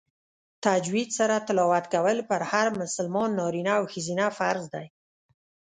تجوید 0.65 1.09
سره 1.17 1.35
تلاوت 1.47 1.85
کول 1.93 2.17
په 2.29 2.35
هر 2.51 2.67
مسلمان 2.81 3.29
نارینه 3.39 3.71
او 3.79 3.83
ښځینه 3.93 4.25
فرض 4.37 4.63
دی 4.73 4.85